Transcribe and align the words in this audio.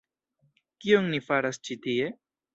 Kion 0.85 1.11
ni 1.11 1.21
faras 1.27 1.63
ĉi 1.69 1.79
tie? 1.87 2.11